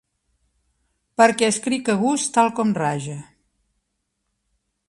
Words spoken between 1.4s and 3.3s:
escric a gust tal com raja.